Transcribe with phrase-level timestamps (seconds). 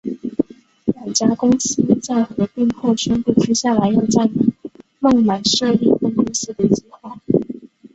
[0.85, 4.27] 两家公司在合并后宣布接下来要在
[4.97, 7.21] 孟买设立分公司的计划。